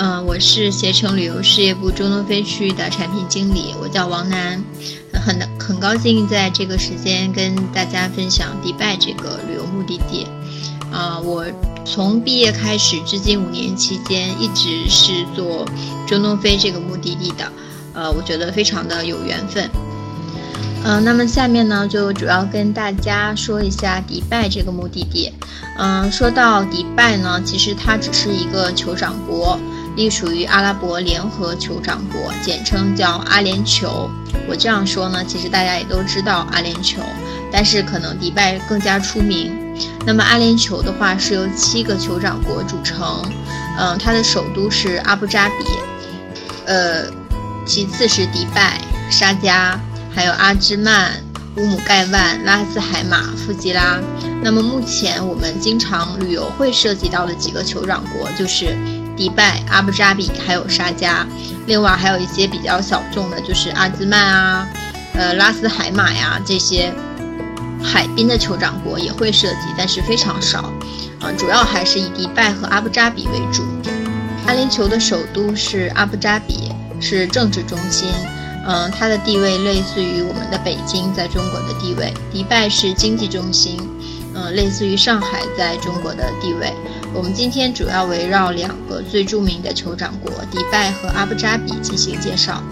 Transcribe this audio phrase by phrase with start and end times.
[0.00, 4.62] 嗯，我是携程旅游事业部中东非区域的产品经理，我叫王楠，
[5.12, 10.24] 很很高兴在这个时间跟大家分享迪拜这个旅游目的地。
[10.92, 11.44] 啊，我
[11.84, 15.66] 从毕业开始至今五年期间，一直是做
[16.06, 17.50] 中东非这个目的地的，
[17.92, 19.68] 呃，我觉得非常的有缘分。
[20.84, 25.32] 嗯，那么下面呢，就主要跟大家说一下迪拜这个目的地。
[25.76, 29.58] 嗯，说到迪拜呢，其实它只是一个酋长国。
[29.98, 34.08] 隶属于阿拉伯联合酋长国，简称叫阿联酋。
[34.48, 37.00] 我这样说呢，其实大家也都知道阿联酋，
[37.50, 39.52] 但是可能迪拜更加出名。
[40.06, 43.20] 那么阿联酋的话是由七个酋长国组成，
[43.76, 45.64] 嗯，它的首都是阿布扎比，
[46.66, 47.06] 呃，
[47.66, 48.80] 其次是迪拜、
[49.10, 49.76] 沙迦，
[50.14, 51.10] 还有阿芝曼、
[51.56, 53.98] 乌姆盖万、拉斯海马、富吉拉。
[54.44, 58.76] 那么目前我们经常旅游会涉及到的几个酋长国就是。
[59.18, 61.26] 迪拜、阿布扎比还有沙迦，
[61.66, 64.68] 另外还有一些比较小众的，就是阿兹曼啊，
[65.14, 66.94] 呃拉斯海马呀这些
[67.82, 70.72] 海滨的酋长国也会涉及，但是非常少，
[71.20, 73.64] 啊，主要还是以迪拜和阿布扎比为主。
[74.46, 78.08] 阿联酋的首都是阿布扎比，是政治中心，
[78.64, 82.14] 嗯，它的地位类似于我们的北京在中国的地位。
[82.32, 83.76] 迪拜是经济中心。
[84.38, 86.72] 嗯，类似于上海在中国的地位。
[87.12, 92.62] 我们今天主要围绕两个最著名的酋长国迪拜和阿布扎比进行介绍。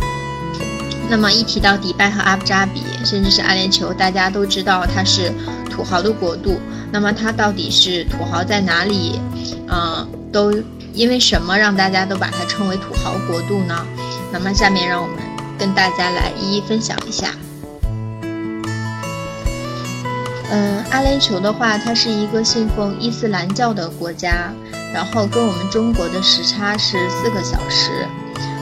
[1.08, 5.32] 那么一提到迪拜和阿布扎比，甚至是阿联酋，大家都知道它是
[5.70, 6.60] 土豪的国度。
[6.92, 9.20] 那么它到底是土豪在哪里？
[9.68, 10.52] 嗯，都
[10.92, 13.84] 因为什么让大家都把它称为土豪国度呢？
[14.32, 15.16] 那么下面让我们
[15.58, 17.32] 跟大家来一一分享一下。
[20.48, 24.52] 嗯，阿联酋的话，它是一个信奉伊斯兰教的国家，
[24.94, 27.90] 然后跟我们中国的时差是四个小时。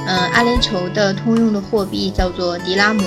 [0.06, 3.02] 嗯，阿联酋的通用的货币叫做迪拉姆，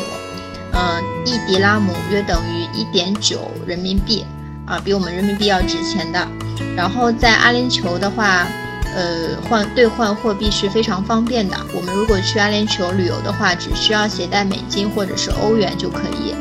[0.73, 4.23] 嗯，一迪拉姆约等于一点九人民币，
[4.65, 6.27] 啊，比我们人民币要值钱的。
[6.75, 8.47] 然后在阿联酋的话，
[8.95, 11.57] 呃，换兑换货币是非常方便的。
[11.75, 16.35] 我们如果去阿联酋旅游的话，只需要携带美金或者是欧元就可以。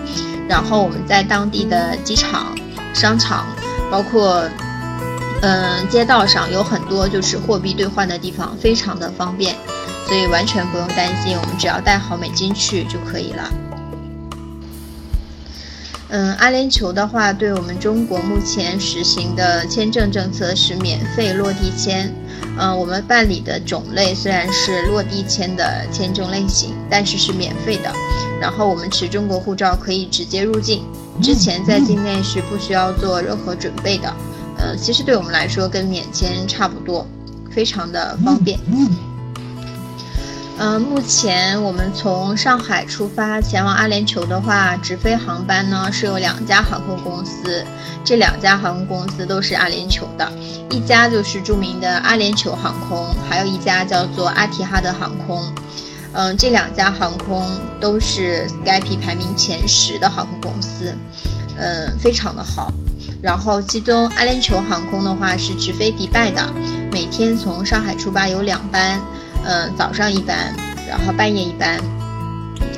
[0.48, 2.54] 然后我们在当地的机场、
[2.94, 3.46] 商场，
[3.90, 4.48] 包括
[5.42, 9.54] 嗯街道上有很多就是货币兑换的地方，非常的方便，
[10.06, 13.50] 所以完全不用担心，我们只要带好美金去就可以了。
[16.08, 22.14] 嗯，阿联酋的话，对我们中国目前实行的签证政策是免费落地签。
[22.58, 27.92] 嗯，我们办理的种类虽然是落地签的签证类型，但是是免费的。
[28.40, 30.84] 然后我们持中国护照可以直接入境，
[31.20, 34.14] 之前在境内是不需要做任何准备的。
[34.58, 37.06] 呃，其实对我们来说跟免签差不多，
[37.50, 38.58] 非常的方便。
[40.58, 47.62] 嗯目前我们从上海出发前往阿联酋的话，直飞航班呢是有两家航空公司，
[48.02, 50.26] 这两家航空公司都是阿联酋的，
[50.70, 55.42] 一家就是著名的阿联酋航空，还有一家叫做阿提哈德航空。
[56.14, 57.46] 嗯，这两家航空
[57.78, 60.96] 都是 Skype 排名前十的航空公司，
[61.58, 62.72] 嗯，非常的好。
[63.20, 66.50] 然后其中阿联酋航空的话是直飞迪拜的，
[66.90, 68.98] 每天从上海出发有两班，
[69.46, 70.52] 嗯，早上一班，
[70.88, 71.78] 然后半夜一班。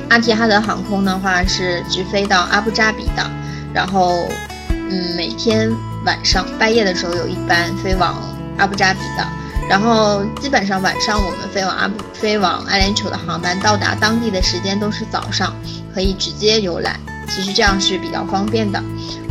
[0.09, 3.29] 阿提哈德航空的话是直飞到阿布扎比的，
[3.73, 4.27] 然后
[4.69, 5.71] 嗯，每天
[6.05, 8.15] 晚上半夜的时候有一班飞往
[8.57, 9.27] 阿布扎比的。
[9.67, 15.53] 然后基本上晚上我们飞往阿布飞往阿联酋的航班到达当地的时间都是早上，
[15.93, 16.99] 可以直接游览。
[17.27, 18.81] 其实这样是比较方便的。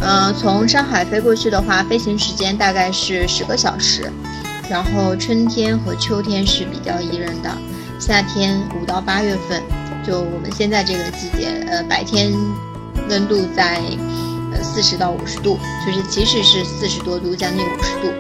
[0.01, 4.13] 嗯，从上海飞过去的话，飞行时间大概是十个小时。
[4.69, 7.51] 然后春天和秋天是比较宜人的，
[7.99, 9.63] 夏天五到八月份，
[10.07, 12.33] 就我们现在这个季节，呃，白天
[13.09, 13.81] 温度在
[14.53, 18.13] 呃四十到五十度，就是即使是四十多度，将近五十度。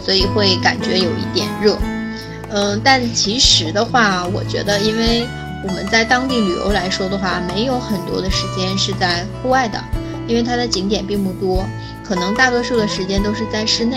[0.00, 1.78] 所以会感觉有一点热，
[2.50, 5.26] 嗯，但其实的话，我觉得，因为
[5.66, 9.82] 我们在当地旅游来说的话，没有很多的时间是在户外的，
[10.28, 11.66] 因为它的景点并不多，
[12.02, 13.96] 可能大多数的时间都是在室内，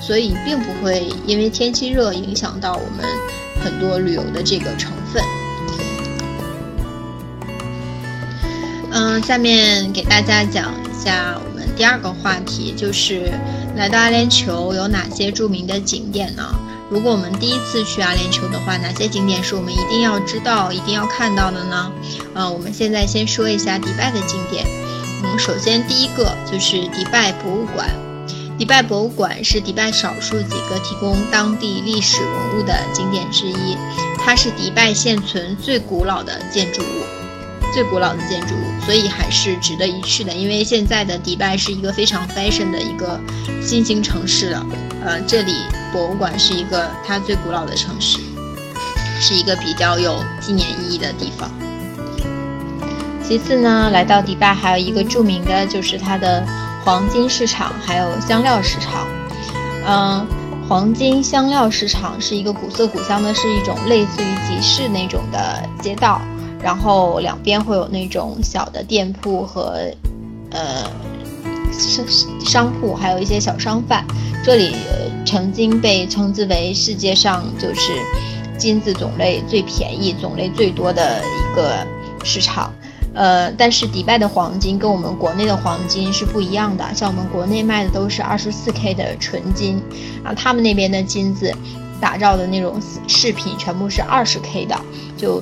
[0.00, 3.06] 所以并不会因为天气热影响到我们
[3.62, 5.22] 很多旅游的这个成分。
[8.92, 13.30] 嗯，下面给大家讲一下我们第二个话题，就是
[13.76, 16.42] 来到阿联酋有哪些著名的景点呢？
[16.88, 21.92] 如果我们第一次去阿联酋的话，哪些景点是我们一定要知道、一定要看到的呢？
[22.34, 24.64] 嗯，我们现在先说一下迪拜的景点。
[25.24, 27.90] 嗯，首先第一个就是迪拜博物馆。
[28.58, 33.76] 迪拜博物馆是迪拜少数几个提供当地历史文物的景点之一，
[34.18, 37.04] 它是迪拜现存最古老的建筑物，
[37.74, 40.32] 最古老的建筑物，所以还是值得一去的。
[40.32, 43.20] 因为现在的迪拜是一个非常 fashion 的一个
[43.62, 44.66] 新兴城市了，
[45.04, 45.52] 呃，这里
[45.92, 48.18] 博物馆是一个它最古老的城市，
[49.20, 51.50] 是一个比较有纪念意义的地方。
[53.22, 56.42] 其次呢，来到迪拜还有一个著名的就是它的。
[56.86, 59.08] 黄金市场还有香料市场，
[59.84, 60.24] 嗯，
[60.68, 66.20] 黄金香料市场是一个古色古香的，是一种类似于集市那种的街道，
[66.62, 69.80] 然后两边会有那种小的店铺和
[70.52, 70.88] 呃
[71.72, 72.06] 商
[72.44, 74.06] 商铺，还有一些小商贩。
[74.44, 74.76] 这里
[75.26, 77.92] 曾经被称之为世界上就是
[78.56, 81.84] 金子种类最便宜、种类最多的一个
[82.22, 82.72] 市场。
[83.16, 89.82] 呃，但是迪拜的黄金跟我们国内的黄金是不一样的，像我们国内卖的都是二十四 K 的纯金，
[90.22, 91.50] 啊，他们那边的金子
[91.98, 92.78] 打造的那种
[93.08, 94.78] 饰品全部是二十 K 的，
[95.16, 95.40] 就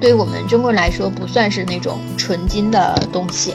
[0.00, 3.54] 对我们中国人来说不算是那种纯金的东西。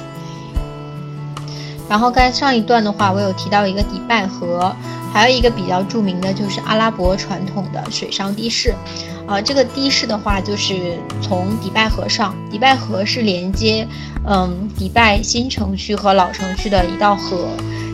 [1.89, 4.73] 然后刚才上一段的话，我有提到一个迪拜和，
[5.17, 8.75] 还有一个比较著名的就是阿拉伯传统的水上的士。
[9.25, 13.85] 啊，这个的士的话，就是从迪拜河上，迪拜河是连接，
[14.25, 17.49] 嗯，迪拜新城区和老城区的一道河。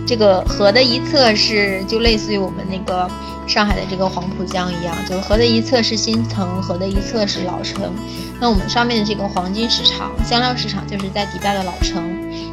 [0.05, 3.09] 这个河的一侧是就类似于我们那个
[3.47, 7.91] 上海的这个黄浦江一样，就是河的一侧是新城，河的一侧是老城。
[8.39, 12.03] 那我们上面的这个黄金市场、香料市场就是在迪拜的老城。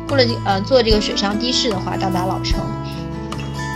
[0.08, 2.60] 过了呃，坐这个水上的士的话，到达老城。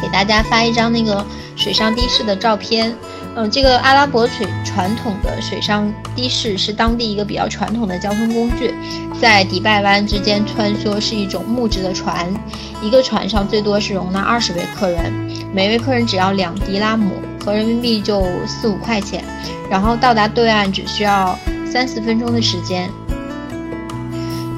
[0.05, 1.25] 给大家发一张那个
[1.57, 2.95] 水上的士的照片。
[3.37, 8.73] 嗯，这个阿拉伯水传统的水上的士是当地一个比较传统的交通工具，
[9.21, 12.33] 在迪拜湾之间穿梭，是一种木质的船，
[12.81, 15.13] 一个船上最多是容纳二十位客人，
[15.53, 17.15] 每位客人只要两迪拉姆，
[17.45, 19.25] 合人民币就四五块钱，
[19.69, 21.37] 然后到达对岸只需要
[21.67, 22.89] 三四分钟的时间。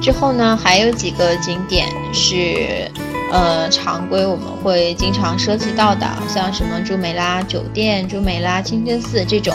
[0.02, 2.90] 之后呢，还有几个景点是。
[3.32, 9.54] 呃，常规我们会经常涉及到的，像什么朱美拉酒店、朱美拉清真寺这种，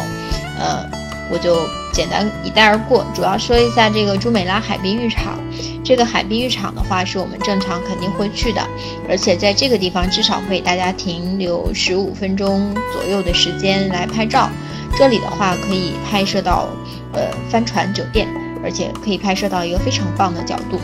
[0.60, 0.86] 呃，
[1.32, 3.06] 我就简单一带而过。
[3.16, 5.40] 主要说一下这个朱美拉海滨浴场。
[5.84, 8.62] 这个海滨浴场的话，是我们正常肯定会去的，
[9.10, 14.50] 而且在这个地方至少会大家停留十五分钟左右的时间来拍照。
[14.96, 16.68] 这里的话可以拍摄到
[17.14, 18.28] 呃帆船酒店，
[18.64, 20.78] 而且可以拍摄到一个非常棒的角度。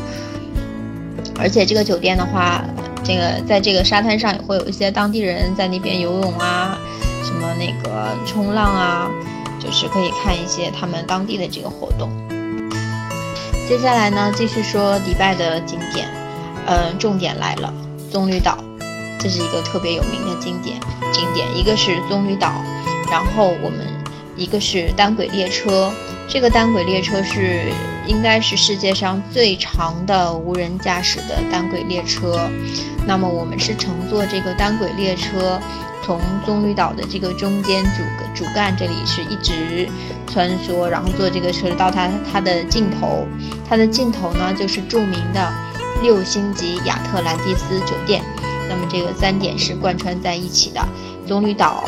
[1.40, 2.66] 而且这个酒店的话，
[3.08, 6.78] 这个在这个沙滩上也会有一些当地人在那边游泳啊，
[7.24, 9.10] 什么那个冲浪啊，
[9.62, 12.12] 就是可以看一些他们当地的这个活动。
[13.66, 16.10] 接下来呢，继续说迪拜的景点，
[16.66, 17.74] 嗯，重点来了，
[18.12, 18.58] 棕榈岛，
[19.18, 20.78] 这是一个特别有名的景点。
[21.14, 22.52] 景点一个是棕榈岛，
[23.10, 23.88] 然后我们
[24.36, 25.90] 一个是单轨列车。
[26.28, 27.72] 这个单轨列车是
[28.08, 32.50] 应该是世界上最长的无人驾驶的单轨列车。
[33.06, 35.60] 那么我们是乘坐这个单轨列车，
[36.04, 39.88] 从棕榈岛的这个中间主主干这里是一直
[40.26, 43.26] 穿梭，然后坐这个车到它它的尽头。
[43.68, 45.54] 它的尽头呢就是著名的
[46.02, 48.24] 六星级亚特兰蒂斯酒店。
[48.70, 50.86] 那么这个三点是贯穿在一起的：
[51.28, 51.84] 棕榈岛，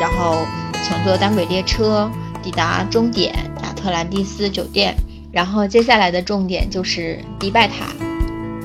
[0.00, 0.46] 然后
[0.84, 2.10] 乘坐单轨列车
[2.42, 3.72] 抵达终点亚。
[3.74, 4.96] 特兰蒂斯酒店，
[5.34, 7.86] 然后接下来的重点就是迪拜塔，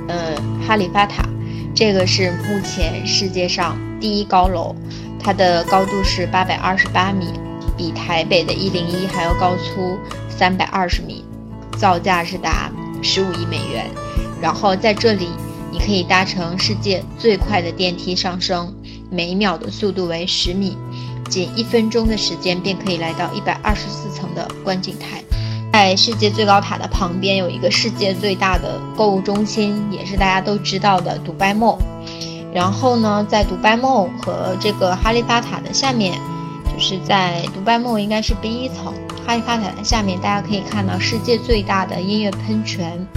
[0.07, 0.35] 呃，
[0.65, 1.27] 哈利法塔，
[1.73, 4.75] 这个是目前世界上第一高楼，
[5.19, 7.25] 它的高度是八百二十八米，
[7.75, 9.97] 比台北的一零一还要高出
[10.29, 11.25] 三百二十米，
[11.75, 12.71] 造价是达
[13.01, 13.87] 十五亿美元。
[14.39, 15.27] 然后在这里，
[15.71, 18.71] 你可以搭乘世界最快的电梯上升，
[19.09, 20.77] 每秒的速度为十米。
[21.27, 25.23] 仅一分钟的时间便可以来到一百二十四层的观景台，
[25.71, 31.77] 在世界最高塔的旁边有一个世界最大的购物中心，也是大家都知道的独拜梦。
[32.53, 36.19] 然后呢，在独拜梦和这个哈利法塔的下面，
[36.65, 38.93] 就是在独拜梦应该是第一层，
[39.25, 43.07] 哈利法塔的下面大家可以看到世界最大的音乐喷泉。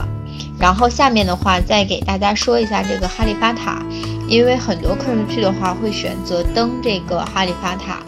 [0.58, 3.82] 然后下面的话再给大家说一下这个哈利法塔。
[4.28, 7.98] 因为很多客人去的话会选择登这个哈利法塔，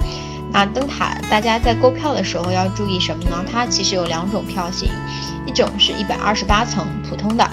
[0.54, 3.44] 那灯塔大家在购票的时候要注意什么呢？
[3.50, 4.88] 它其实有两种票型，
[5.44, 7.44] 一种是一百二十八层普通的，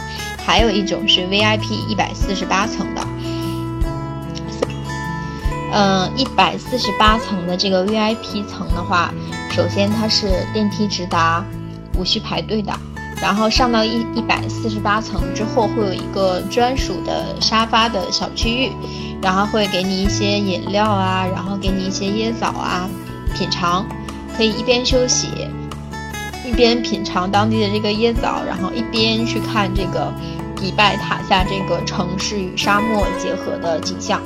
[0.46, 3.02] 还有一种是 VIP 一百四十八层的。
[5.74, 9.12] 嗯，一百四十八层的这个 VIP 层的话，
[9.50, 11.44] 首先它是电梯直达，
[11.98, 12.72] 无需排队的。
[13.20, 18.72] 然后上到一一百四十八层之后，会有一个专属的沙发的小区域，
[19.22, 22.90] 然后会给你一些饮料啊，然后给你一些椰枣啊，
[23.36, 23.86] 品尝，
[24.36, 25.28] 可以一边休息，
[26.46, 30.12] 一边品尝当地的这个椰枣，然后一边去看这个
[30.56, 34.22] 迪拜塔下这个城市与沙漠结合的景象。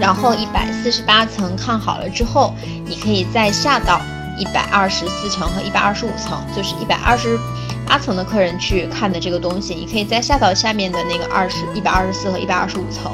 [0.00, 2.52] 然后一百四十八层看好了之后，
[2.84, 4.00] 你可以再下到
[4.36, 7.38] 一百二十四层和一百二十五层，就是一百二十
[7.86, 13.12] 八层的客人去看的这个东西，你可以在下到下面的那个二十一百二十四和一百二十五层，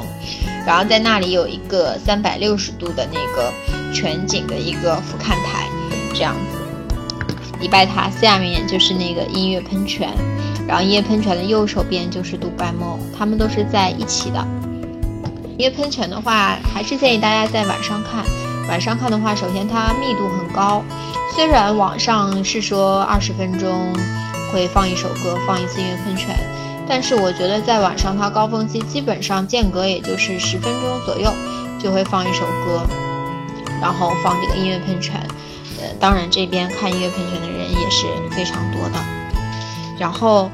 [0.65, 3.51] 然后在那里有一个三百六十度的那个
[3.93, 5.67] 全景的一个俯瞰台，
[6.13, 6.57] 这样子。
[7.59, 10.09] 迪拜塔下面就是那个音乐喷泉，
[10.67, 14.43] 然后音乐喷泉的右手边就是杜拜梦，他们都是在一起的。
[15.57, 18.25] 音乐喷泉的话，还是建议大家在晚上看。
[18.67, 20.81] 晚上看的话，首先它密度很高，
[21.35, 23.93] 虽然网上是说二十分钟
[24.51, 26.37] 会放一首歌，放一次音乐喷泉，
[26.87, 31.31] 但是我觉得在晚上它高峰期基本上间隔也就是十分钟左右
[31.79, 32.85] 就会放一首歌，
[33.81, 35.15] 然后放这个音乐喷泉。
[35.81, 38.99] 呃，当然这边看音乐喷泉的人也是非常多的。
[39.97, 40.51] 然后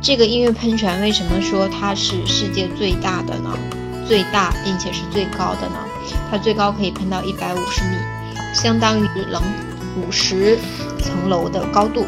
[0.00, 3.50] 这个音乐喷泉为什么说它是世界最大的呢？
[4.08, 5.76] 最大并且是最高的呢，
[6.30, 7.96] 它最高可以喷到一百五十米，
[8.52, 9.40] 相当于冷
[9.96, 10.58] 五十
[10.98, 12.06] 层楼的高度。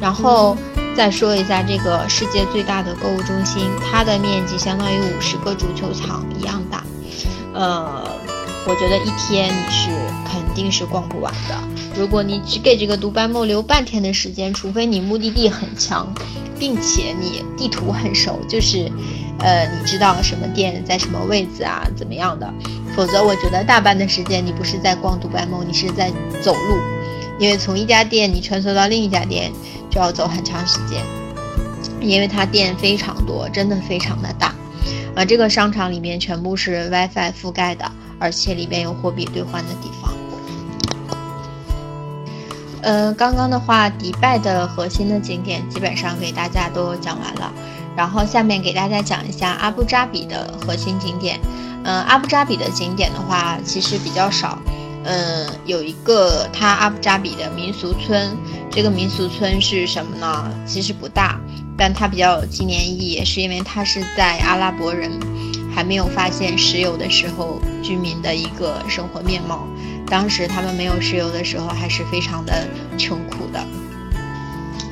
[0.00, 0.56] 然后
[0.96, 6.82] 再说一下这个世界最大的购物中心，它的面积相当于五十个足球场一样大。
[7.52, 8.18] 呃，
[8.66, 9.90] 我觉得一天你是
[10.24, 11.54] 肯定是逛不完的。
[11.94, 16.06] 如果你只给这个独白梦留半天的时间，除非你目的地很强，
[16.58, 18.90] 并且你地图很熟，就是。
[19.42, 21.88] 呃，你知道什么店在什么位置啊？
[21.96, 22.46] 怎么样的？
[22.94, 26.76] 否则，我觉得大半的时间你不是在逛独白梦，你是在走路，
[27.38, 29.50] 因为从一家店你穿梭到另一家店
[29.90, 31.04] 就要走很长时间，
[32.00, 34.54] 因为它店非常多，真的非常的大。
[35.14, 40.12] 啊，这个商场里面全部是 WiFi 覆盖的，而且里边有货币兑换的地方。
[42.82, 47.52] 呃，刚刚的话，迪拜的核心的景点基本上给大家都讲完了。
[47.96, 51.38] 然后下面给大家讲一下阿布扎比的核心景点。
[51.82, 54.58] 嗯，阿布扎比的景点的话，其实比较少。
[55.04, 58.36] 嗯，有一个它阿布扎比的民俗村。
[58.70, 60.48] 这个民俗村是什么呢？
[60.64, 61.40] 其实不大，
[61.76, 65.10] 但它比较有纪念意义，是因为它是在阿拉伯人
[65.74, 69.66] 还没有发现石油的时候居民的一个生活面貌。
[70.06, 73.60] 当时他们没有石油的时候，还是非常的穷苦的。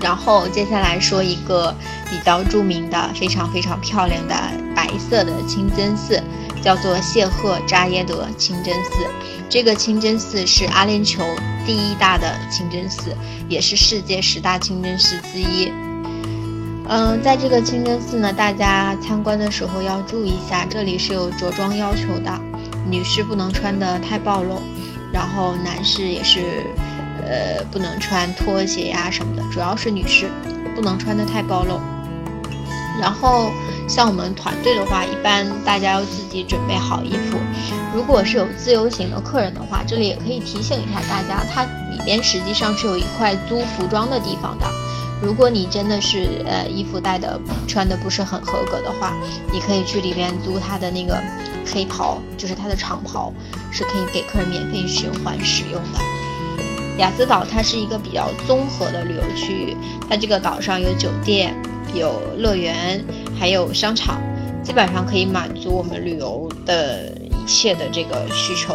[0.01, 1.75] 然后接下来说一个
[2.11, 4.35] 比较著名的、非常非常漂亮的
[4.75, 6.23] 白色的清真寺，
[6.69, 8.91] 叫做谢赫扎耶德清真寺。
[9.49, 11.23] 这个清真寺是阿联酋
[11.65, 13.17] 第一大的清真寺，
[13.49, 15.73] 也是世界十大清真寺之一。
[16.87, 22.39] 嗯，在这个清真寺呢，大家参观的时候要注意一下，这里是有着装要求的，
[22.87, 24.61] 女士不能穿的太暴露，
[25.11, 26.67] 然后男士也是。
[27.31, 30.31] 呃，不能穿拖鞋呀什么的，主要是女士
[30.75, 31.79] 不能穿的太暴露。
[33.01, 33.51] 然后
[33.89, 37.39] 像我们团队的话，一般大家要自己准备好衣服。
[37.95, 44.67] 如果是有自由行的客人的话，这里也可以提醒一下大家，它里边实际上是有一块租服装的地方的。
[45.21, 49.13] 如果你真的是呃衣服带的穿的不是很合格的话，
[49.53, 51.21] 你可以去里边租它的那个
[51.67, 53.33] 黑袍，就是它的长袍，
[53.73, 56.18] 是可以给客人免费循环使用的。
[56.99, 59.77] 雅思岛它是一个比较综合的旅游区域，
[60.11, 61.55] 它这个岛上有酒店、
[61.95, 63.03] 有乐园，
[63.39, 64.21] 还有商场，
[64.63, 68.75] 基本上可以满足我们旅游的一切的这个需求。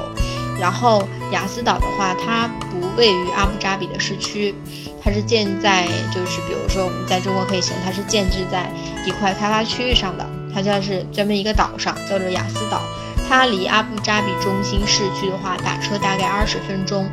[0.59, 4.55] 然后雅思岛的话，它不位于阿布扎比的市区，
[5.03, 8.71] 它是建在就是比如说我们在中国可以行它是建制在
[9.05, 12.81] 一块开发区域上的，它就是专门一个岛上叫做雅思岛。
[13.27, 17.05] 它离阿布扎比中心市区的话，打车大概二十分钟。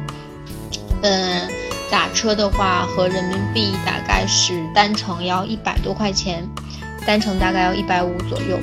[1.03, 1.49] 嗯，
[1.91, 6.47] 打车的话和人民币大概是单程要一百多块钱，
[7.07, 8.59] 单程大概要一百五左右。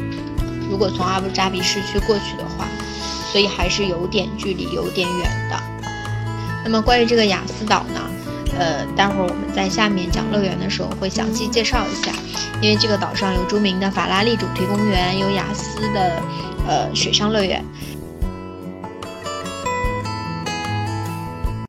[0.69, 2.67] 如果从阿布扎比市区过去的话，
[3.31, 5.59] 所以还是有点距离，有点远的。
[6.63, 8.01] 那么关于这个雅思岛呢，
[8.59, 12.11] 呃，待会儿我们在下面讲乐园的时候会详细介绍一下，
[12.61, 16.21] 因为这个岛上有著名的法拉利主题公园，有雅思的
[16.67, 17.63] 呃水上乐园，